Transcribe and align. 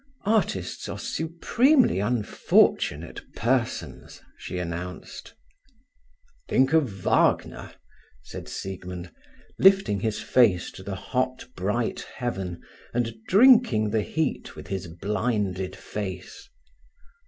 "Artists 0.25 0.89
are 0.89 0.97
supremely 0.97 1.99
unfortunate 1.99 3.21
persons," 3.35 4.19
she 4.35 4.57
announced. 4.57 5.35
"Think 6.49 6.73
of 6.73 6.89
Wagner," 6.89 7.75
said 8.23 8.49
Siegmund, 8.49 9.11
lifting 9.59 9.99
his 9.99 10.19
face 10.19 10.71
to 10.71 10.81
the 10.81 10.95
hot 10.95 11.47
bright 11.55 11.99
heaven, 12.15 12.63
and 12.95 13.13
drinking 13.27 13.91
the 13.91 14.01
heat 14.01 14.55
with 14.55 14.69
his 14.69 14.87
blinded 14.87 15.75
face. 15.75 16.49